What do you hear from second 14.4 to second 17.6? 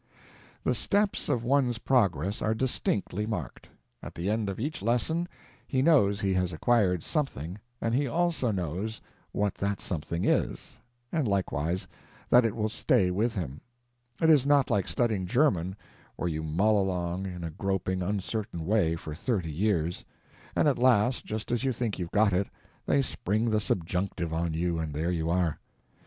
not like studying German, where you mull along, in a